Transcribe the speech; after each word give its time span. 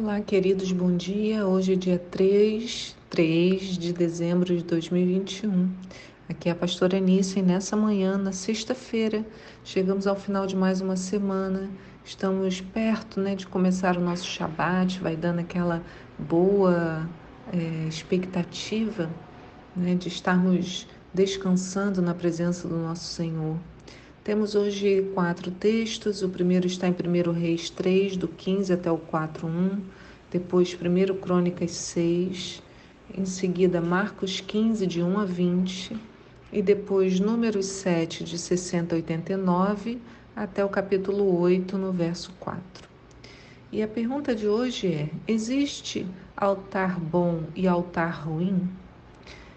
Olá, 0.00 0.20
queridos, 0.20 0.70
bom 0.70 0.96
dia. 0.96 1.44
Hoje 1.44 1.72
é 1.72 1.76
dia 1.76 1.98
3, 1.98 2.94
3 3.10 3.76
de 3.76 3.92
dezembro 3.92 4.56
de 4.56 4.62
2021. 4.62 5.68
Aqui 6.28 6.48
é 6.48 6.52
a 6.52 6.54
pastora 6.54 6.98
Anícia 6.98 7.40
e 7.40 7.42
nessa 7.42 7.74
manhã, 7.74 8.16
na 8.16 8.30
sexta-feira, 8.30 9.26
chegamos 9.64 10.06
ao 10.06 10.14
final 10.14 10.46
de 10.46 10.54
mais 10.54 10.80
uma 10.80 10.94
semana. 10.94 11.68
Estamos 12.04 12.60
perto 12.60 13.20
né, 13.20 13.34
de 13.34 13.44
começar 13.48 13.96
o 13.96 14.00
nosso 14.00 14.24
Shabat, 14.24 15.00
vai 15.00 15.16
dando 15.16 15.40
aquela 15.40 15.82
boa 16.16 17.04
é, 17.52 17.88
expectativa 17.88 19.10
né, 19.74 19.96
de 19.96 20.06
estarmos 20.06 20.86
descansando 21.12 22.00
na 22.00 22.14
presença 22.14 22.68
do 22.68 22.76
nosso 22.76 23.02
Senhor. 23.04 23.56
Temos 24.28 24.54
hoje 24.54 25.10
quatro 25.14 25.50
textos. 25.50 26.22
O 26.22 26.28
primeiro 26.28 26.66
está 26.66 26.86
em 26.86 26.92
1 26.92 27.32
Reis 27.32 27.70
3, 27.70 28.14
do 28.14 28.28
15 28.28 28.74
até 28.74 28.92
o 28.92 28.98
4.1. 28.98 29.80
Depois 30.30 30.76
1 30.78 31.14
Crônicas 31.18 31.70
6. 31.70 32.62
Em 33.16 33.24
seguida, 33.24 33.80
Marcos 33.80 34.38
15, 34.38 34.86
de 34.86 35.02
1 35.02 35.18
a 35.18 35.24
20. 35.24 35.96
E 36.52 36.60
depois 36.60 37.18
Números 37.18 37.64
7, 37.64 38.22
de 38.22 38.36
60 38.36 38.94
a 38.94 38.96
89, 38.96 39.98
até 40.36 40.62
o 40.62 40.68
capítulo 40.68 41.40
8, 41.40 41.78
no 41.78 41.90
verso 41.90 42.30
4. 42.38 42.86
E 43.72 43.82
a 43.82 43.88
pergunta 43.88 44.34
de 44.34 44.46
hoje 44.46 44.88
é: 44.88 45.08
existe 45.26 46.06
altar 46.36 47.00
bom 47.00 47.44
e 47.56 47.66
altar 47.66 48.26
ruim? 48.26 48.68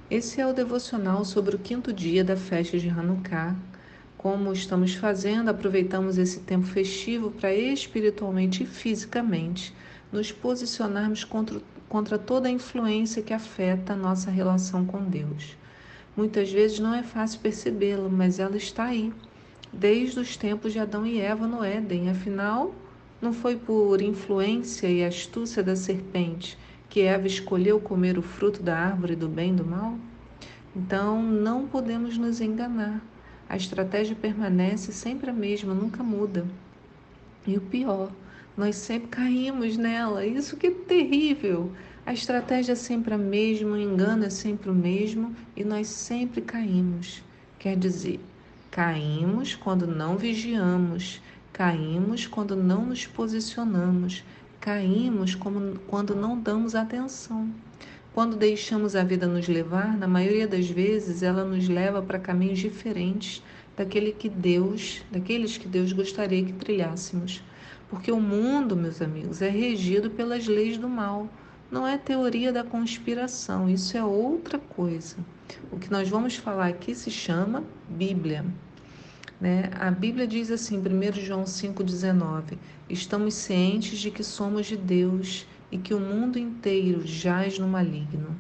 Esse 0.09 0.39
é 0.39 0.47
o 0.47 0.53
devocional 0.53 1.25
sobre 1.25 1.57
o 1.57 1.59
quinto 1.59 1.91
dia 1.91 2.23
da 2.23 2.37
festa 2.37 2.79
de 2.79 2.87
Hanukkah, 2.87 3.53
como 4.21 4.53
estamos 4.53 4.93
fazendo, 4.93 5.49
aproveitamos 5.49 6.19
esse 6.19 6.41
tempo 6.41 6.67
festivo 6.67 7.31
para 7.31 7.55
espiritualmente 7.55 8.61
e 8.61 8.67
fisicamente 8.67 9.73
nos 10.11 10.31
posicionarmos 10.31 11.23
contra, 11.23 11.59
contra 11.89 12.19
toda 12.19 12.47
a 12.47 12.51
influência 12.51 13.23
que 13.23 13.33
afeta 13.33 13.93
a 13.93 13.95
nossa 13.95 14.29
relação 14.29 14.85
com 14.85 15.03
Deus. 15.03 15.57
Muitas 16.15 16.51
vezes 16.51 16.77
não 16.77 16.93
é 16.93 17.01
fácil 17.01 17.39
percebê-la, 17.39 18.07
mas 18.09 18.37
ela 18.37 18.55
está 18.55 18.83
aí, 18.83 19.11
desde 19.73 20.19
os 20.19 20.37
tempos 20.37 20.71
de 20.71 20.77
Adão 20.77 21.03
e 21.03 21.19
Eva 21.19 21.47
no 21.47 21.63
Éden. 21.63 22.11
Afinal, 22.11 22.75
não 23.19 23.33
foi 23.33 23.55
por 23.55 24.03
influência 24.03 24.87
e 24.87 25.03
astúcia 25.03 25.63
da 25.63 25.75
serpente 25.75 26.59
que 26.89 27.01
Eva 27.01 27.25
escolheu 27.25 27.79
comer 27.79 28.19
o 28.19 28.21
fruto 28.21 28.61
da 28.61 28.77
árvore 28.77 29.15
do 29.15 29.27
bem 29.27 29.51
e 29.51 29.55
do 29.55 29.65
mal? 29.65 29.95
Então, 30.75 31.23
não 31.23 31.65
podemos 31.65 32.19
nos 32.19 32.39
enganar. 32.39 33.01
A 33.51 33.57
estratégia 33.57 34.15
permanece 34.15 34.93
sempre 34.93 35.29
a 35.29 35.33
mesma, 35.33 35.73
nunca 35.73 36.01
muda. 36.01 36.45
E 37.45 37.57
o 37.57 37.59
pior, 37.59 38.09
nós 38.55 38.77
sempre 38.77 39.09
caímos 39.09 39.75
nela. 39.75 40.25
Isso 40.25 40.55
que 40.55 40.67
é 40.67 40.71
terrível. 40.71 41.69
A 42.05 42.13
estratégia 42.13 42.71
é 42.71 42.75
sempre 42.75 43.13
a 43.13 43.17
mesma, 43.17 43.71
o 43.71 43.77
engano 43.77 44.23
é 44.23 44.29
sempre 44.29 44.69
o 44.69 44.73
mesmo 44.73 45.35
e 45.53 45.65
nós 45.65 45.89
sempre 45.89 46.39
caímos. 46.39 47.21
Quer 47.59 47.75
dizer, 47.75 48.21
caímos 48.71 49.53
quando 49.53 49.85
não 49.85 50.15
vigiamos, 50.15 51.21
caímos 51.51 52.25
quando 52.25 52.55
não 52.55 52.85
nos 52.85 53.05
posicionamos, 53.05 54.23
caímos 54.61 55.35
como, 55.35 55.77
quando 55.87 56.15
não 56.15 56.39
damos 56.39 56.73
atenção. 56.73 57.49
Quando 58.13 58.35
deixamos 58.35 58.93
a 58.93 59.05
vida 59.05 59.25
nos 59.25 59.47
levar, 59.47 59.97
na 59.97 60.05
maioria 60.05 60.45
das 60.45 60.69
vezes 60.69 61.23
ela 61.23 61.45
nos 61.45 61.69
leva 61.69 62.01
para 62.01 62.19
caminhos 62.19 62.59
diferentes 62.59 63.41
daquele 63.77 64.11
que 64.11 64.27
Deus, 64.27 65.01
daqueles 65.09 65.57
que 65.57 65.65
Deus 65.65 65.93
gostaria 65.93 66.43
que 66.43 66.51
trilhássemos. 66.51 67.41
Porque 67.89 68.11
o 68.11 68.19
mundo, 68.19 68.75
meus 68.75 69.01
amigos, 69.01 69.41
é 69.41 69.47
regido 69.47 70.09
pelas 70.09 70.45
leis 70.45 70.77
do 70.77 70.89
mal. 70.89 71.29
Não 71.71 71.87
é 71.87 71.97
teoria 71.97 72.51
da 72.51 72.65
conspiração, 72.65 73.69
isso 73.69 73.95
é 73.95 74.03
outra 74.03 74.59
coisa. 74.59 75.15
O 75.71 75.79
que 75.79 75.89
nós 75.89 76.09
vamos 76.09 76.35
falar 76.35 76.67
aqui 76.67 76.93
se 76.93 77.09
chama 77.09 77.63
Bíblia. 77.87 78.43
Né? 79.39 79.71
A 79.79 79.89
Bíblia 79.89 80.27
diz 80.27 80.51
assim, 80.51 80.77
1 80.77 81.13
João 81.13 81.45
5,19: 81.45 82.57
Estamos 82.89 83.35
cientes 83.35 83.99
de 83.99 84.11
que 84.11 84.21
somos 84.21 84.65
de 84.65 84.75
Deus 84.75 85.47
e 85.71 85.77
que 85.77 85.93
o 85.93 85.99
mundo 85.99 86.37
inteiro 86.37 87.01
jaz 87.05 87.57
no 87.57 87.67
maligno. 87.67 88.35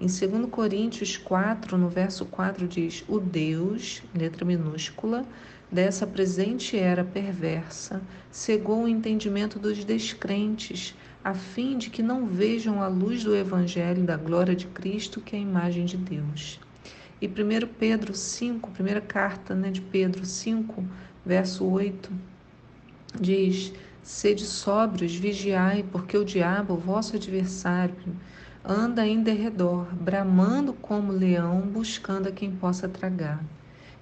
Em 0.00 0.06
2 0.06 0.50
Coríntios 0.50 1.16
4, 1.16 1.78
no 1.78 1.88
verso 1.88 2.24
4, 2.26 2.66
diz: 2.66 3.04
O 3.06 3.20
Deus, 3.20 4.02
letra 4.12 4.44
minúscula, 4.44 5.24
dessa 5.70 6.06
presente 6.06 6.76
era 6.76 7.04
perversa, 7.04 8.02
cegou 8.30 8.82
o 8.82 8.88
entendimento 8.88 9.58
dos 9.58 9.84
descrentes, 9.84 10.94
a 11.24 11.34
fim 11.34 11.78
de 11.78 11.88
que 11.88 12.02
não 12.02 12.26
vejam 12.26 12.82
a 12.82 12.88
luz 12.88 13.22
do 13.22 13.36
Evangelho 13.36 14.02
da 14.02 14.16
glória 14.16 14.56
de 14.56 14.66
Cristo, 14.66 15.20
que 15.20 15.36
é 15.36 15.38
a 15.38 15.42
imagem 15.42 15.84
de 15.84 15.96
Deus. 15.96 16.58
E 17.20 17.28
1 17.28 17.68
Pedro 17.78 18.12
5, 18.12 18.72
primeira 18.72 19.00
carta 19.00 19.54
né, 19.54 19.70
de 19.70 19.80
Pedro 19.80 20.26
5, 20.26 20.84
verso 21.24 21.64
8, 21.64 22.10
diz: 23.20 23.72
Sede 24.02 24.44
sóbrios, 24.44 25.14
vigiai, 25.14 25.84
porque 25.84 26.16
o 26.18 26.24
diabo, 26.24 26.76
vosso 26.76 27.14
adversário, 27.14 27.94
anda 28.64 29.06
em 29.06 29.22
derredor, 29.22 29.86
bramando 29.94 30.72
como 30.72 31.12
leão, 31.12 31.60
buscando 31.60 32.28
a 32.28 32.32
quem 32.32 32.50
possa 32.50 32.88
tragar. 32.88 33.44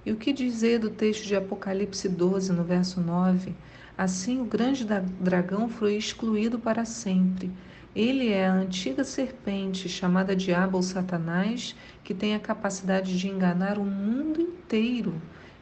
E 0.03 0.11
o 0.11 0.15
que 0.15 0.33
dizer 0.33 0.79
do 0.79 0.89
texto 0.89 1.27
de 1.27 1.35
Apocalipse 1.35 2.09
12, 2.09 2.51
no 2.51 2.63
verso 2.63 2.99
9? 2.99 3.55
Assim 3.95 4.41
o 4.41 4.45
grande 4.45 4.83
dragão 5.19 5.69
foi 5.69 5.95
excluído 5.95 6.57
para 6.57 6.83
sempre. 6.83 7.51
Ele 7.95 8.29
é 8.29 8.47
a 8.47 8.53
antiga 8.53 9.03
serpente, 9.03 9.87
chamada 9.87 10.35
Diabo 10.35 10.77
ou 10.77 10.83
Satanás, 10.83 11.75
que 12.03 12.15
tem 12.15 12.33
a 12.33 12.39
capacidade 12.39 13.19
de 13.19 13.27
enganar 13.27 13.77
o 13.77 13.85
mundo 13.85 14.41
inteiro. 14.41 15.21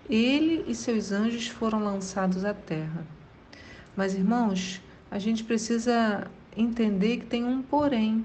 Ele 0.10 0.64
e 0.66 0.74
seus 0.74 1.12
anjos 1.12 1.48
foram 1.48 1.84
lançados 1.84 2.46
à 2.46 2.54
terra. 2.54 3.19
Mas, 4.00 4.16
irmãos, 4.16 4.82
a 5.12 5.20
gente 5.20 5.44
precisa 5.44 6.26
entender 6.56 7.18
que 7.18 7.26
tem 7.26 7.44
um 7.44 7.62
porém. 7.62 8.24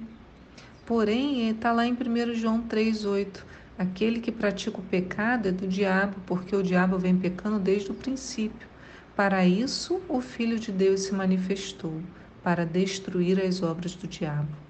Porém, 0.87 1.49
está 1.51 1.73
lá 1.73 1.85
em 1.85 1.93
1 1.93 2.33
João 2.37 2.63
3,8. 2.63 3.43
Aquele 3.77 4.21
que 4.21 4.31
pratica 4.31 4.79
o 4.79 4.85
pecado 4.85 5.49
é 5.49 5.51
do 5.51 5.67
diabo, 5.67 6.15
porque 6.27 6.55
o 6.55 6.63
diabo 6.63 6.97
vem 6.97 7.19
pecando 7.19 7.59
desde 7.59 7.91
o 7.91 7.95
princípio. 7.95 8.69
Para 9.17 9.45
isso, 9.45 10.01
o 10.09 10.21
Filho 10.21 10.61
de 10.61 10.71
Deus 10.71 11.01
se 11.01 11.13
manifestou, 11.13 12.01
para 12.41 12.65
destruir 12.65 13.45
as 13.45 13.61
obras 13.61 13.97
do 13.97 14.07
diabo. 14.07 14.64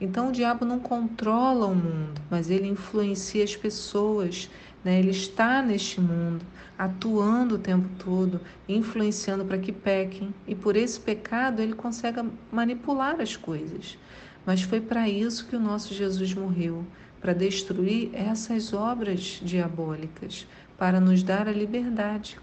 Então, 0.00 0.28
o 0.28 0.32
diabo 0.32 0.64
não 0.64 0.78
controla 0.78 1.66
o 1.66 1.74
mundo, 1.74 2.20
mas 2.30 2.50
ele 2.50 2.68
influencia 2.68 3.44
as 3.44 3.56
pessoas. 3.56 4.48
Né? 4.84 4.98
Ele 4.98 5.10
está 5.10 5.62
neste 5.62 6.00
mundo, 6.00 6.44
atuando 6.78 7.56
o 7.56 7.58
tempo 7.58 7.88
todo, 7.98 8.40
influenciando 8.68 9.44
para 9.44 9.58
que 9.58 9.72
pequem. 9.72 10.32
E 10.46 10.54
por 10.54 10.76
esse 10.76 11.00
pecado, 11.00 11.60
ele 11.60 11.74
consegue 11.74 12.20
manipular 12.52 13.20
as 13.20 13.36
coisas. 13.36 13.98
Mas 14.46 14.62
foi 14.62 14.80
para 14.80 15.08
isso 15.08 15.46
que 15.46 15.56
o 15.56 15.60
nosso 15.60 15.92
Jesus 15.92 16.32
morreu 16.32 16.84
para 17.20 17.32
destruir 17.32 18.10
essas 18.12 18.72
obras 18.72 19.40
diabólicas, 19.42 20.46
para 20.76 21.00
nos 21.00 21.22
dar 21.22 21.48
a 21.48 21.52
liberdade. 21.52 22.38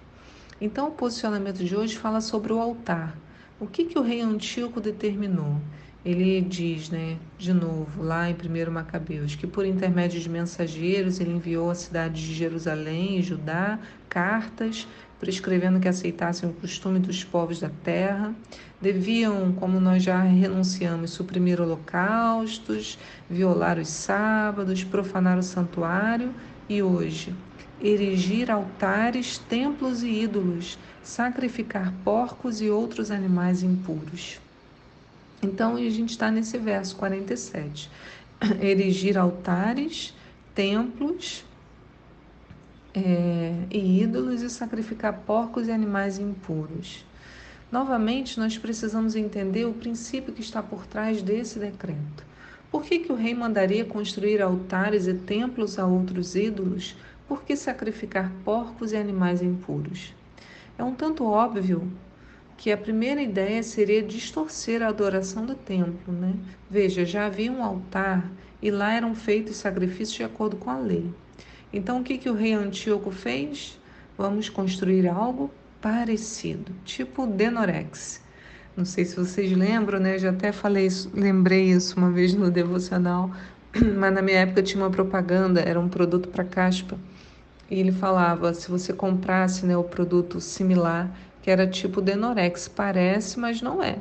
Então, 0.60 0.90
o 0.90 0.92
posicionamento 0.92 1.64
de 1.64 1.76
hoje 1.76 1.98
fala 1.98 2.22
sobre 2.22 2.54
o 2.54 2.60
altar. 2.60 3.18
O 3.60 3.68
que, 3.68 3.86
que 3.86 3.98
o 3.98 4.02
rei 4.02 4.22
Antíoco 4.22 4.82
determinou? 4.82 5.62
Ele 6.06 6.40
diz, 6.40 6.92
né, 6.92 7.18
de 7.36 7.52
novo, 7.52 8.04
lá 8.04 8.30
em 8.30 8.36
1 8.36 8.72
Macabeus, 8.72 9.36
que 9.36 9.48
por 9.48 9.66
intermédio 9.66 10.20
de 10.20 10.30
mensageiros 10.30 11.20
ele 11.20 11.32
enviou 11.32 11.72
à 11.72 11.76
cidade 11.76 12.24
de 12.24 12.34
Jerusalém 12.34 13.18
e 13.18 13.24
Judá 13.24 13.80
cartas 14.08 14.88
prescrevendo 15.20 15.80
que 15.80 15.88
aceitassem 15.88 16.48
o 16.48 16.54
costume 16.54 17.00
dos 17.00 17.24
povos 17.24 17.60
da 17.60 17.72
terra, 17.84 18.36
deviam, 18.82 19.54
como 19.54 19.80
nós 19.80 20.04
já 20.04 20.22
renunciamos, 20.22 21.12
suprimir 21.12 21.60
holocaustos, 21.60 23.00
violar 23.30 23.80
os 23.80 23.88
sábados, 23.88 24.84
profanar 24.84 25.40
o 25.40 25.44
santuário 25.44 26.32
e 26.70 26.84
hoje 26.84 27.34
erigir 27.82 28.50
altares, 28.50 29.38
templos 29.38 30.02
e 30.02 30.10
ídolos, 30.10 30.80
sacrificar 31.04 31.94
porcos 32.04 32.62
e 32.62 32.70
outros 32.70 33.12
animais 33.12 33.64
impuros. 33.64 34.40
Então, 35.42 35.76
a 35.76 35.90
gente 35.90 36.12
está 36.12 36.32
nesse 36.32 36.58
verso 36.58 36.96
47. 36.96 37.90
Erigir 38.62 39.18
altares, 39.18 40.14
templos, 40.54 41.46
é, 42.96 43.54
e 43.70 44.02
ídolos 44.02 44.42
e 44.42 44.50
sacrificar 44.50 45.14
porcos 45.26 45.68
e 45.68 45.72
animais 45.72 46.18
impuros. 46.18 47.06
Novamente, 47.72 48.40
nós 48.40 48.58
precisamos 48.58 49.16
entender 49.16 49.66
o 49.66 49.74
princípio 49.74 50.34
que 50.34 50.42
está 50.42 50.64
por 50.64 50.88
trás 50.88 51.22
desse 51.22 51.60
decreto. 51.60 52.24
Por 52.72 52.84
que, 52.84 53.00
que 53.00 53.12
o 53.12 53.16
rei 53.16 53.34
mandaria 53.34 53.84
construir 53.84 54.42
altares 54.42 55.08
e 55.08 55.14
templos 55.14 55.78
a 55.78 55.86
outros 55.86 56.36
ídolos? 56.36 56.96
Por 57.28 57.44
que 57.44 57.56
sacrificar 57.56 58.32
porcos 58.44 58.92
e 58.92 58.98
animais 58.98 59.42
impuros? 59.42 60.14
É 60.78 60.84
um 60.84 60.94
tanto 60.94 61.26
óbvio, 61.26 61.92
que 62.58 62.72
a 62.72 62.78
primeira 62.78 63.22
ideia 63.22 63.62
seria 63.62 64.02
distorcer 64.02 64.82
a 64.82 64.88
adoração 64.88 65.46
do 65.46 65.56
templo, 65.56 66.14
né? 66.14 66.34
Veja, 66.70 67.06
já 67.06 67.26
havia 67.26 67.52
um 67.52 67.64
altar 67.64 68.32
e 68.62 68.72
lá 68.72 68.94
eram 68.94 69.14
feitos 69.14 69.58
sacrifícios 69.58 70.18
de 70.18 70.24
acordo 70.24 70.56
com 70.56 70.70
a 70.70 70.78
lei. 70.78 71.10
Então, 71.72 72.00
o 72.00 72.04
que, 72.04 72.18
que 72.18 72.30
o 72.30 72.34
rei 72.34 72.54
Antíoco 72.54 73.12
fez? 73.12 73.80
Vamos 74.18 74.48
construir 74.48 75.08
algo 75.08 75.52
parecido, 75.82 76.72
tipo 76.86 77.28
Denorex. 77.28 78.24
Não 78.76 78.86
sei 78.86 79.06
se 79.06 79.16
vocês 79.16 79.52
lembram, 79.52 80.00
né? 80.00 80.18
Já 80.18 80.32
até 80.32 80.52
falei 80.52 80.88
isso, 80.88 81.12
lembrei 81.14 81.66
isso 81.72 81.98
uma 81.98 82.12
vez 82.12 82.34
no 82.34 82.50
devocional, 82.50 83.32
mas 83.98 84.14
na 84.14 84.22
minha 84.22 84.40
época 84.40 84.64
tinha 84.64 84.82
uma 84.82 84.90
propaganda, 84.90 85.62
era 85.62 85.80
um 85.80 85.90
produto 85.90 86.30
para 86.30 86.44
caspa. 86.44 86.98
E 87.70 87.80
ele 87.80 87.92
falava, 87.92 88.54
se 88.54 88.70
você 88.70 88.94
comprasse 88.94 89.66
né, 89.66 89.76
o 89.76 89.84
produto 89.84 90.40
similar, 90.40 91.16
que 91.46 91.52
era 91.52 91.68
tipo 91.68 92.02
Denorex, 92.02 92.68
parece, 92.68 93.40
mas 93.40 93.62
não 93.62 93.84
é. 93.84 94.00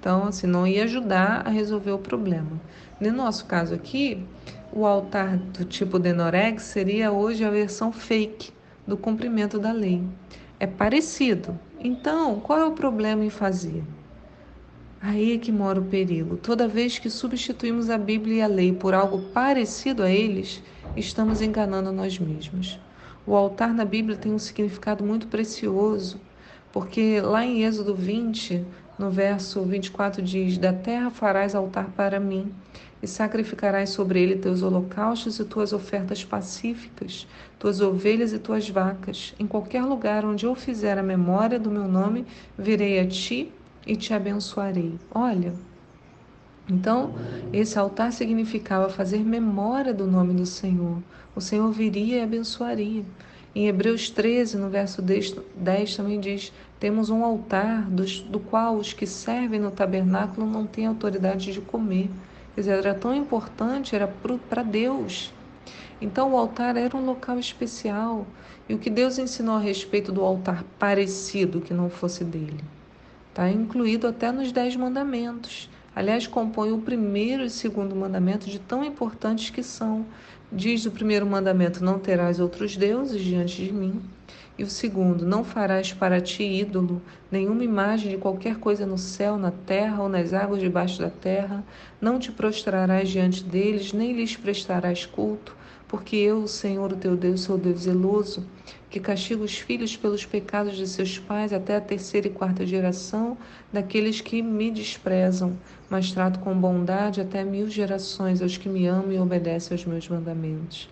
Então, 0.00 0.28
assim, 0.28 0.46
não 0.46 0.66
ia 0.66 0.84
ajudar 0.84 1.46
a 1.46 1.50
resolver 1.50 1.90
o 1.90 1.98
problema. 1.98 2.58
No 2.98 3.12
nosso 3.12 3.44
caso 3.44 3.74
aqui, 3.74 4.24
o 4.72 4.86
altar 4.86 5.36
do 5.36 5.66
tipo 5.66 5.98
Denorex 5.98 6.62
seria 6.62 7.12
hoje 7.12 7.44
a 7.44 7.50
versão 7.50 7.92
fake 7.92 8.50
do 8.86 8.96
cumprimento 8.96 9.58
da 9.58 9.72
lei. 9.72 10.02
É 10.58 10.66
parecido. 10.66 11.60
Então, 11.78 12.40
qual 12.40 12.60
é 12.60 12.64
o 12.64 12.72
problema 12.72 13.22
em 13.22 13.28
fazer? 13.28 13.84
Aí 14.98 15.34
é 15.34 15.38
que 15.38 15.52
mora 15.52 15.78
o 15.78 15.84
perigo. 15.84 16.38
Toda 16.38 16.66
vez 16.66 16.98
que 16.98 17.10
substituímos 17.10 17.90
a 17.90 17.98
Bíblia 17.98 18.36
e 18.36 18.42
a 18.42 18.46
lei 18.46 18.72
por 18.72 18.94
algo 18.94 19.20
parecido 19.34 20.02
a 20.02 20.10
eles, 20.10 20.62
estamos 20.96 21.42
enganando 21.42 21.92
nós 21.92 22.18
mesmos. 22.18 22.80
O 23.26 23.36
altar 23.36 23.74
na 23.74 23.84
Bíblia 23.84 24.16
tem 24.16 24.32
um 24.32 24.38
significado 24.38 25.04
muito 25.04 25.26
precioso, 25.26 26.18
porque 26.76 27.22
lá 27.22 27.42
em 27.42 27.64
Êxodo 27.64 27.94
20, 27.94 28.62
no 28.98 29.10
verso 29.10 29.62
24 29.62 30.20
diz: 30.20 30.58
Da 30.58 30.74
terra 30.74 31.08
farás 31.08 31.54
altar 31.54 31.88
para 31.96 32.20
mim, 32.20 32.52
e 33.02 33.06
sacrificarás 33.06 33.88
sobre 33.88 34.22
ele 34.22 34.36
teus 34.36 34.62
holocaustos 34.62 35.40
e 35.40 35.44
tuas 35.46 35.72
ofertas 35.72 36.22
pacíficas, 36.22 37.26
tuas 37.58 37.80
ovelhas 37.80 38.34
e 38.34 38.38
tuas 38.38 38.68
vacas. 38.68 39.34
Em 39.40 39.46
qualquer 39.46 39.84
lugar 39.84 40.22
onde 40.22 40.44
eu 40.44 40.54
fizer 40.54 40.98
a 40.98 41.02
memória 41.02 41.58
do 41.58 41.70
meu 41.70 41.88
nome, 41.88 42.26
virei 42.58 43.00
a 43.00 43.06
ti 43.08 43.50
e 43.86 43.96
te 43.96 44.12
abençoarei. 44.12 44.98
Olha, 45.14 45.54
então, 46.68 47.14
esse 47.54 47.78
altar 47.78 48.12
significava 48.12 48.90
fazer 48.90 49.24
memória 49.24 49.94
do 49.94 50.06
nome 50.06 50.34
do 50.34 50.44
Senhor. 50.44 50.98
O 51.34 51.40
Senhor 51.40 51.72
viria 51.72 52.18
e 52.18 52.20
abençoaria. 52.20 53.02
Em 53.56 53.68
Hebreus 53.68 54.10
13, 54.10 54.58
no 54.58 54.68
verso 54.68 55.00
10, 55.00 55.96
também 55.96 56.20
diz: 56.20 56.52
Temos 56.78 57.08
um 57.08 57.24
altar 57.24 57.88
dos, 57.88 58.20
do 58.20 58.38
qual 58.38 58.76
os 58.76 58.92
que 58.92 59.06
servem 59.06 59.58
no 59.58 59.70
tabernáculo 59.70 60.46
não 60.46 60.66
têm 60.66 60.84
autoridade 60.84 61.54
de 61.54 61.60
comer. 61.62 62.10
Quer 62.54 62.60
dizer, 62.60 62.72
era 62.72 62.92
tão 62.92 63.16
importante, 63.16 63.96
era 63.96 64.06
para 64.50 64.62
Deus. 64.62 65.32
Então, 66.02 66.34
o 66.34 66.36
altar 66.36 66.76
era 66.76 66.94
um 66.94 67.06
local 67.06 67.38
especial. 67.38 68.26
E 68.68 68.74
o 68.74 68.78
que 68.78 68.90
Deus 68.90 69.16
ensinou 69.16 69.56
a 69.56 69.60
respeito 69.60 70.12
do 70.12 70.20
altar 70.20 70.62
parecido 70.78 71.62
que 71.62 71.72
não 71.72 71.88
fosse 71.88 72.24
dele? 72.24 72.62
Está 73.30 73.50
incluído 73.50 74.06
até 74.06 74.30
nos 74.30 74.52
Dez 74.52 74.76
Mandamentos. 74.76 75.70
Aliás, 75.96 76.26
compõe 76.26 76.72
o 76.72 76.82
primeiro 76.82 77.42
e 77.42 77.48
segundo 77.48 77.96
mandamento 77.96 78.50
de 78.50 78.58
tão 78.58 78.84
importantes 78.84 79.48
que 79.48 79.62
são. 79.62 80.04
Diz 80.52 80.84
o 80.84 80.90
primeiro 80.90 81.24
mandamento: 81.24 81.82
Não 81.82 81.98
terás 81.98 82.38
outros 82.38 82.76
deuses 82.76 83.22
diante 83.22 83.64
de 83.64 83.72
mim. 83.72 84.02
E 84.58 84.62
o 84.62 84.68
segundo: 84.68 85.24
Não 85.24 85.42
farás 85.42 85.94
para 85.94 86.20
ti 86.20 86.42
ídolo, 86.44 87.00
nenhuma 87.32 87.64
imagem 87.64 88.10
de 88.10 88.18
qualquer 88.18 88.56
coisa 88.56 88.84
no 88.84 88.98
céu, 88.98 89.38
na 89.38 89.50
terra 89.50 90.02
ou 90.02 90.08
nas 90.10 90.34
águas 90.34 90.60
debaixo 90.60 91.00
da 91.00 91.08
terra. 91.08 91.64
Não 91.98 92.18
te 92.18 92.30
prostrarás 92.30 93.08
diante 93.08 93.42
deles, 93.42 93.94
nem 93.94 94.12
lhes 94.12 94.36
prestarás 94.36 95.06
culto, 95.06 95.56
porque 95.88 96.16
eu, 96.16 96.38
o 96.42 96.48
Senhor, 96.48 96.92
o 96.92 96.96
teu 96.96 97.16
Deus, 97.16 97.42
sou 97.42 97.56
Deus 97.56 97.82
zeloso 97.82 98.44
que 98.90 99.00
castiga 99.00 99.42
os 99.42 99.58
filhos 99.58 99.96
pelos 99.96 100.24
pecados 100.24 100.76
de 100.76 100.86
seus 100.86 101.18
pais 101.18 101.52
até 101.52 101.76
a 101.76 101.80
terceira 101.80 102.28
e 102.28 102.30
quarta 102.30 102.64
geração 102.64 103.36
daqueles 103.72 104.20
que 104.20 104.40
me 104.40 104.70
desprezam, 104.70 105.56
mas 105.90 106.12
trato 106.12 106.38
com 106.40 106.58
bondade 106.58 107.20
até 107.20 107.44
mil 107.44 107.68
gerações 107.68 108.40
aos 108.40 108.56
que 108.56 108.68
me 108.68 108.86
amam 108.86 109.12
e 109.12 109.18
obedecem 109.18 109.74
aos 109.74 109.84
meus 109.84 110.08
mandamentos. 110.08 110.88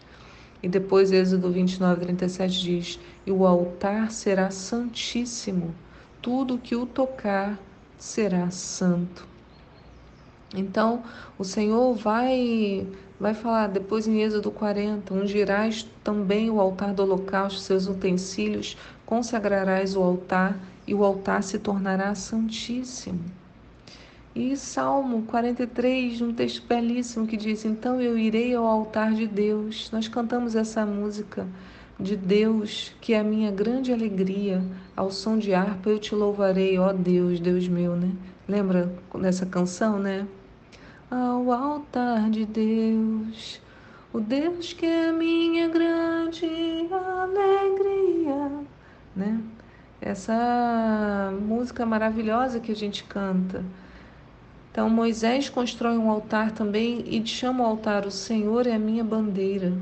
E 0.63 0.69
depois 0.69 1.13
Êxodo 1.13 1.51
29, 1.51 2.01
37 2.03 2.63
diz: 2.63 3.01
E 3.27 3.31
o 3.31 3.47
altar 3.47 4.11
será 4.11 4.51
santíssimo, 4.51 5.75
tudo 6.21 6.59
que 6.59 6.77
o 6.77 6.87
tocar 6.87 7.59
será 7.99 8.51
santo. 8.51 9.27
Então, 10.55 11.03
o 11.39 11.45
Senhor 11.45 11.95
vai 11.95 12.87
vai 13.19 13.35
falar 13.35 13.69
depois 13.69 14.07
em 14.07 14.23
Êxodo 14.23 14.51
40, 14.51 15.15
ungirás 15.15 15.87
também 16.03 16.51
o 16.51 16.61
altar 16.61 16.93
do 16.93 17.03
holocausto, 17.03 17.61
seus 17.61 17.87
utensílios, 17.87 18.77
consagrarás 19.07 19.97
o 19.97 20.03
altar 20.03 20.59
e 20.87 20.95
o 20.95 21.05
altar 21.05 21.43
se 21.43 21.59
tornará 21.59 22.15
santíssimo. 22.15 23.21
E 24.35 24.57
Salmo 24.57 25.23
43, 25.23 26.21
um 26.21 26.33
texto 26.33 26.67
belíssimo 26.67 27.25
que 27.25 27.37
diz: 27.37 27.65
Então 27.65 28.01
eu 28.01 28.19
irei 28.19 28.53
ao 28.53 28.67
altar 28.67 29.13
de 29.13 29.29
Deus. 29.29 29.89
Nós 29.93 30.09
cantamos 30.09 30.57
essa 30.57 30.85
música 30.85 31.47
de 32.01 32.17
Deus, 32.17 32.93
que 33.01 33.15
é 33.15 33.21
a 33.21 33.25
minha 33.25 33.53
grande 33.53 33.93
alegria. 33.93 34.61
Ao 34.97 35.09
som 35.11 35.39
de 35.39 35.55
harpa 35.55 35.89
eu 35.89 36.01
te 36.01 36.17
louvarei, 36.17 36.77
ó 36.81 36.93
Deus, 36.93 37.39
Deus 37.39 37.69
meu, 37.69 37.95
né? 37.95 38.11
Lembra 38.49 38.93
dessa 39.21 39.47
canção, 39.47 40.01
né? 40.01 40.27
Ao 41.11 41.53
altar 41.53 42.31
de 42.31 42.45
Deus, 42.45 43.61
o 44.13 44.21
Deus 44.21 44.73
que 44.73 44.87
é 44.87 45.13
minha 45.13 45.69
grande 45.69 46.47
alegria, 46.91 48.51
né? 49.15 49.41
Essa 50.01 51.33
música 51.41 51.87
maravilhosa 51.87 52.61
que 52.61 52.73
a 52.73 52.77
gente 52.77 53.05
canta. 53.05 53.65
Então 54.71 54.91
Moisés 54.91 55.49
constrói 55.49 55.97
um 55.97 56.11
altar 56.11 56.51
também 56.51 57.05
e 57.07 57.25
chama 57.27 57.65
o 57.65 57.67
altar 57.67 58.07
o 58.07 58.11
Senhor 58.11 58.67
é 58.67 58.75
a 58.75 58.79
minha 58.79 59.05
bandeira. 59.05 59.73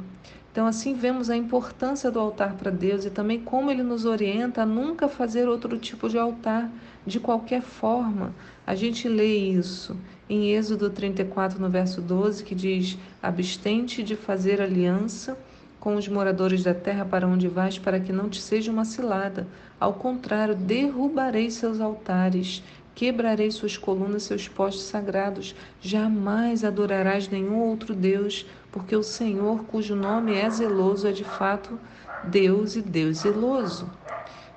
Então 0.53 0.67
assim 0.67 0.93
vemos 0.93 1.31
a 1.31 1.37
importância 1.37 2.11
do 2.11 2.21
altar 2.21 2.53
para 2.55 2.71
Deus 2.71 3.07
e 3.07 3.11
também 3.11 3.41
como 3.41 3.71
ele 3.71 3.83
nos 3.83 4.05
orienta 4.05 4.63
a 4.63 4.67
nunca 4.67 5.09
fazer 5.09 5.49
outro 5.49 5.79
tipo 5.79 6.11
de 6.11 6.19
altar 6.19 6.71
de 7.07 7.19
qualquer 7.19 7.63
forma. 7.63 8.35
A 8.67 8.75
gente 8.75 9.09
lê 9.09 9.35
isso 9.35 9.97
em 10.29 10.51
Êxodo 10.51 10.91
34, 10.91 11.59
no 11.59 11.71
verso 11.71 12.03
12, 12.03 12.45
que 12.45 12.55
diz: 12.55 12.99
Abstente 13.23 14.03
de 14.03 14.15
fazer 14.15 14.61
aliança 14.61 15.39
com 15.81 15.97
os 15.97 16.07
moradores 16.07 16.63
da 16.63 16.75
terra 16.75 17.05
para 17.05 17.27
onde 17.27 17.49
vais, 17.49 17.79
para 17.79 17.99
que 17.99 18.13
não 18.13 18.29
te 18.29 18.41
seja 18.41 18.71
uma 18.71 18.85
cilada. 18.85 19.49
Ao 19.81 19.95
contrário, 19.95 20.55
derrubarei 20.55 21.51
seus 21.51 21.81
altares, 21.81 22.63
quebrarei 22.95 23.51
suas 23.51 23.77
colunas, 23.77 24.25
seus 24.25 24.49
postes 24.49 24.85
sagrados. 24.85 25.55
Jamais 25.81 26.65
adorarás 26.65 27.29
nenhum 27.29 27.61
outro 27.61 27.95
Deus, 27.95 28.47
porque 28.71 28.95
o 28.95 29.03
Senhor, 29.03 29.65
cujo 29.65 29.95
nome 29.95 30.35
é 30.35 30.49
zeloso, 30.49 31.07
é 31.07 31.13
de 31.13 31.25
fato 31.25 31.79
Deus 32.23 32.77
e 32.77 32.83
Deus 32.83 33.19
zeloso. 33.19 33.91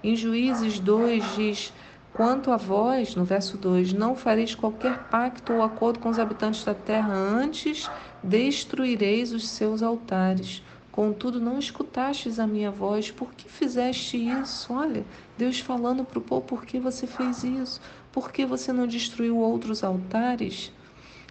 Em 0.03 0.15
Juízes 0.15 0.79
2 0.79 1.35
diz: 1.35 1.73
Quanto 2.13 2.51
a 2.51 2.57
vós, 2.57 3.15
no 3.15 3.25
verso 3.25 3.57
2, 3.57 3.91
não 3.91 4.15
fareis 4.15 4.55
qualquer 4.55 4.99
pacto 5.09 5.53
ou 5.53 5.61
acordo 5.61 5.99
com 5.99 6.09
os 6.09 6.19
habitantes 6.19 6.63
da 6.63 6.73
terra, 6.73 7.13
antes 7.13 7.91
destruireis 8.23 9.33
os 9.33 9.47
seus 9.49 9.83
altares. 9.83 10.63
Contudo, 10.95 11.41
não 11.41 11.59
escutastes 11.59 12.39
a 12.39 12.47
minha 12.47 12.71
voz. 12.71 13.11
Por 13.11 13.33
que 13.33 13.49
fizeste 13.49 14.15
isso? 14.15 14.71
Olha, 14.71 15.05
Deus 15.37 15.59
falando 15.59 16.05
para 16.05 16.19
o 16.19 16.21
povo: 16.21 16.43
por 16.43 16.65
que 16.65 16.79
você 16.79 17.05
fez 17.05 17.43
isso? 17.43 17.81
Por 18.15 18.31
que 18.31 18.45
você 18.45 18.71
não 18.71 18.87
destruiu 18.87 19.37
outros 19.39 19.83
altares? 19.83 20.71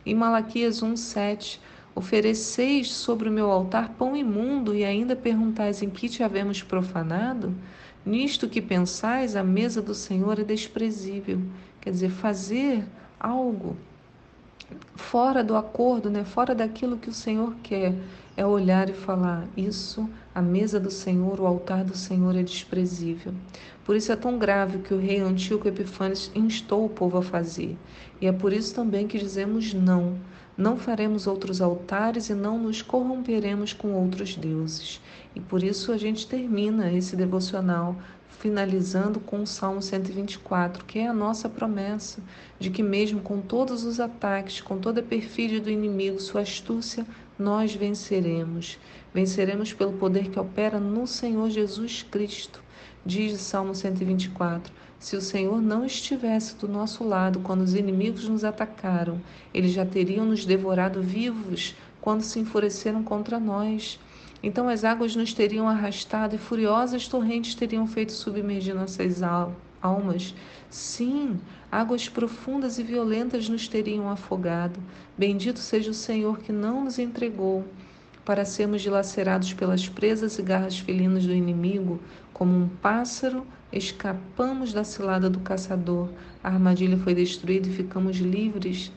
Em 0.04 0.14
Malaquias 0.14 0.82
1,7: 0.82 1.58
Ofereceis 1.94 2.92
sobre 2.92 3.26
o 3.26 3.32
meu 3.32 3.50
altar 3.50 3.94
pão 3.94 4.14
imundo 4.14 4.74
e 4.74 4.84
ainda 4.84 5.16
perguntais 5.16 5.82
em 5.82 5.88
que 5.88 6.10
te 6.10 6.22
havemos 6.22 6.62
profanado? 6.62 7.54
Nisto 8.04 8.50
que 8.50 8.60
pensais, 8.60 9.34
a 9.34 9.42
mesa 9.42 9.80
do 9.80 9.94
Senhor 9.94 10.38
é 10.38 10.44
desprezível. 10.44 11.40
Quer 11.80 11.90
dizer, 11.90 12.10
fazer 12.10 12.84
algo 13.18 13.78
fora 14.94 15.42
do 15.42 15.56
acordo, 15.56 16.10
né? 16.10 16.24
fora 16.24 16.54
daquilo 16.54 16.96
que 16.96 17.08
o 17.08 17.12
Senhor 17.12 17.54
quer, 17.62 17.94
é 18.36 18.44
olhar 18.44 18.88
e 18.88 18.92
falar: 18.92 19.46
Isso, 19.56 20.08
a 20.34 20.42
mesa 20.42 20.80
do 20.80 20.90
Senhor, 20.90 21.40
o 21.40 21.46
altar 21.46 21.84
do 21.84 21.96
Senhor 21.96 22.34
é 22.36 22.42
desprezível. 22.42 23.32
Por 23.84 23.94
isso 23.94 24.10
é 24.10 24.16
tão 24.16 24.38
grave 24.38 24.78
que 24.78 24.94
o 24.94 24.98
rei 24.98 25.20
Antíoco 25.20 25.68
Epifanes 25.68 26.30
instou 26.34 26.86
o 26.86 26.88
povo 26.88 27.18
a 27.18 27.22
fazer. 27.22 27.76
E 28.20 28.26
é 28.26 28.32
por 28.32 28.52
isso 28.52 28.74
também 28.74 29.06
que 29.06 29.18
dizemos 29.18 29.74
não. 29.74 30.18
Não 30.56 30.76
faremos 30.78 31.26
outros 31.26 31.60
altares 31.60 32.30
e 32.30 32.34
não 32.34 32.58
nos 32.58 32.80
corromperemos 32.80 33.72
com 33.72 33.92
outros 33.92 34.36
deuses. 34.36 35.00
E 35.34 35.40
por 35.40 35.62
isso 35.62 35.92
a 35.92 35.98
gente 35.98 36.26
termina 36.26 36.92
esse 36.92 37.16
devocional 37.16 37.96
finalizando 38.44 39.20
com 39.20 39.40
o 39.40 39.46
Salmo 39.46 39.80
124, 39.80 40.84
que 40.84 40.98
é 40.98 41.08
a 41.08 41.14
nossa 41.14 41.48
promessa 41.48 42.20
de 42.60 42.68
que, 42.68 42.82
mesmo 42.82 43.22
com 43.22 43.40
todos 43.40 43.84
os 43.84 43.98
ataques, 43.98 44.60
com 44.60 44.76
toda 44.76 45.00
a 45.00 45.02
perfídia 45.02 45.58
do 45.58 45.70
inimigo, 45.70 46.20
sua 46.20 46.42
astúcia, 46.42 47.06
nós 47.38 47.74
venceremos. 47.74 48.78
Venceremos 49.14 49.72
pelo 49.72 49.94
poder 49.94 50.28
que 50.28 50.38
opera 50.38 50.78
no 50.78 51.06
Senhor 51.06 51.48
Jesus 51.48 52.02
Cristo. 52.02 52.62
Diz 53.02 53.32
o 53.32 53.38
Salmo 53.38 53.74
124: 53.74 54.70
Se 54.98 55.16
o 55.16 55.22
Senhor 55.22 55.62
não 55.62 55.86
estivesse 55.86 56.54
do 56.56 56.68
nosso 56.68 57.02
lado 57.02 57.40
quando 57.40 57.62
os 57.62 57.74
inimigos 57.74 58.28
nos 58.28 58.44
atacaram, 58.44 59.22
eles 59.54 59.72
já 59.72 59.86
teriam 59.86 60.26
nos 60.26 60.44
devorado 60.44 61.00
vivos 61.00 61.74
quando 61.98 62.20
se 62.20 62.40
enfureceram 62.40 63.02
contra 63.02 63.40
nós. 63.40 63.98
Então 64.46 64.68
as 64.68 64.84
águas 64.84 65.16
nos 65.16 65.32
teriam 65.32 65.66
arrastado 65.66 66.34
e 66.36 66.38
furiosas 66.38 67.08
torrentes 67.08 67.54
teriam 67.54 67.86
feito 67.86 68.12
submergir 68.12 68.74
nossas 68.74 69.22
almas. 69.80 70.34
Sim, 70.68 71.40
águas 71.72 72.10
profundas 72.10 72.78
e 72.78 72.82
violentas 72.82 73.48
nos 73.48 73.66
teriam 73.66 74.06
afogado. 74.06 74.78
Bendito 75.16 75.58
seja 75.58 75.92
o 75.92 75.94
Senhor 75.94 76.40
que 76.40 76.52
não 76.52 76.84
nos 76.84 76.98
entregou 76.98 77.64
para 78.22 78.44
sermos 78.44 78.82
dilacerados 78.82 79.54
pelas 79.54 79.88
presas 79.88 80.38
e 80.38 80.42
garras 80.42 80.78
felinas 80.78 81.24
do 81.24 81.32
inimigo, 81.32 81.98
como 82.34 82.54
um 82.54 82.68
pássaro, 82.68 83.46
escapamos 83.72 84.74
da 84.74 84.84
cilada 84.84 85.30
do 85.30 85.40
caçador. 85.40 86.10
A 86.42 86.50
armadilha 86.50 86.98
foi 86.98 87.14
destruída 87.14 87.66
e 87.66 87.72
ficamos 87.72 88.18
livres. 88.18 88.92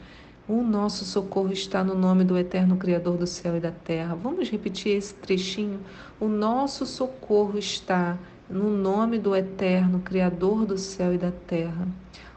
O 0.50 0.63
nosso 0.63 1.04
socorro 1.04 1.51
está 1.51 1.84
no 1.84 1.94
nome 1.94 2.24
do 2.24 2.38
eterno 2.38 2.77
Criador 2.77 3.18
do 3.18 3.27
céu 3.27 3.58
e 3.58 3.60
da 3.60 3.72
terra. 3.72 4.16
Vamos 4.16 4.50
repetir 4.50 4.96
esse 4.96 5.13
trechinho? 5.13 5.82
O 6.22 6.30
nosso 6.30 6.86
socorro 6.86 7.60
está 7.60 8.18
no 8.50 8.70
nome 8.70 9.20
do 9.20 9.36
eterno 9.36 10.00
Criador 10.00 10.66
do 10.66 10.77
céu 10.77 11.13
e 11.13 11.18
da 11.18 11.32
terra. 11.32 11.86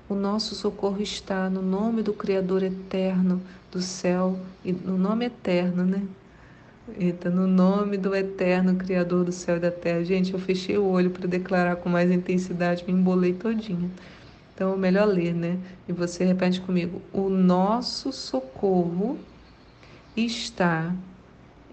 O 0.09 0.15
nosso 0.17 0.57
socorro 0.57 1.01
está 1.01 1.49
no 1.49 1.63
nome 1.63 2.03
do 2.03 2.13
Criador 2.13 2.65
eterno 2.65 3.41
do 3.71 3.81
céu 3.81 4.37
e 4.65 4.73
no 4.73 4.99
nome 4.99 5.27
eterno, 5.27 5.85
né? 5.85 6.03
Eita, 6.99 7.31
no 7.31 7.47
nome 7.47 7.97
do 7.97 8.13
eterno 8.13 8.75
Criador 8.75 9.25
do 9.25 9.31
céu 9.31 9.59
e 9.59 9.61
da 9.61 9.71
terra. 9.71 10.03
Gente, 10.03 10.35
eu 10.35 10.41
fechei 10.41 10.77
o 10.77 10.85
olho 10.85 11.11
para 11.11 11.29
declarar 11.29 11.77
com 11.77 11.89
mais 11.89 12.11
intensidade, 12.11 12.85
me 12.85 12.93
embolei 12.93 13.35
todinha. 13.35 13.89
Então, 14.61 14.77
melhor 14.77 15.07
ler, 15.07 15.35
né? 15.35 15.59
E 15.89 15.93
você 15.93 16.23
repete 16.23 16.61
comigo: 16.61 17.01
O 17.15 17.31
nosso 17.31 18.13
socorro 18.13 19.19
está 20.15 20.95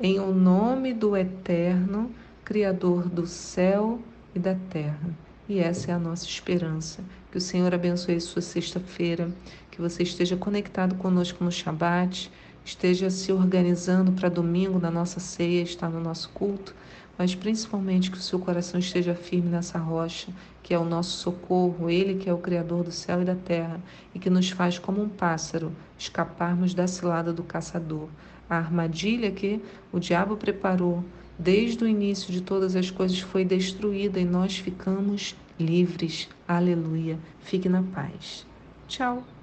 em 0.01 0.21
o 0.21 0.31
nome 0.33 0.93
do 0.93 1.17
Eterno, 1.17 2.09
Criador 2.45 3.09
do 3.09 3.27
céu 3.27 3.99
e 4.33 4.39
da 4.39 4.55
terra. 4.69 5.09
E 5.49 5.59
essa 5.59 5.91
é 5.91 5.93
a 5.93 5.99
nossa 5.99 6.23
esperança. 6.23 7.03
Que 7.29 7.37
o 7.37 7.41
Senhor 7.41 7.73
abençoe 7.73 8.21
sua 8.21 8.41
sexta-feira, 8.41 9.29
que 9.69 9.81
você 9.81 10.03
esteja 10.03 10.37
conectado 10.37 10.95
conosco 10.95 11.43
no 11.43 11.51
Shabat, 11.51 12.31
esteja 12.63 13.09
se 13.09 13.33
organizando 13.33 14.13
para 14.13 14.29
domingo 14.29 14.79
na 14.79 14.89
nossa 14.89 15.19
ceia, 15.19 15.61
estar 15.61 15.89
no 15.89 15.99
nosso 15.99 16.29
culto 16.29 16.73
mas 17.17 17.33
principalmente 17.33 18.11
que 18.11 18.17
o 18.17 18.21
seu 18.21 18.39
coração 18.39 18.79
esteja 18.79 19.15
firme 19.15 19.49
nessa 19.49 19.77
rocha, 19.77 20.31
que 20.61 20.73
é 20.73 20.79
o 20.79 20.85
nosso 20.85 21.17
socorro, 21.17 21.89
Ele 21.89 22.15
que 22.15 22.29
é 22.29 22.33
o 22.33 22.37
Criador 22.37 22.83
do 22.83 22.91
céu 22.91 23.21
e 23.21 23.25
da 23.25 23.35
terra, 23.35 23.79
e 24.13 24.19
que 24.19 24.29
nos 24.29 24.49
faz 24.49 24.77
como 24.77 25.01
um 25.01 25.09
pássaro 25.09 25.71
escaparmos 25.97 26.73
da 26.73 26.87
cilada 26.87 27.33
do 27.33 27.43
caçador. 27.43 28.09
A 28.49 28.57
armadilha 28.57 29.31
que 29.31 29.61
o 29.91 29.99
diabo 29.99 30.37
preparou 30.37 31.03
desde 31.37 31.83
o 31.83 31.87
início 31.87 32.31
de 32.31 32.41
todas 32.41 32.75
as 32.75 32.89
coisas 32.89 33.19
foi 33.19 33.45
destruída 33.45 34.19
e 34.19 34.25
nós 34.25 34.57
ficamos 34.57 35.35
livres. 35.59 36.27
Aleluia. 36.47 37.19
Fique 37.41 37.69
na 37.69 37.83
paz. 37.83 38.45
Tchau. 38.87 39.36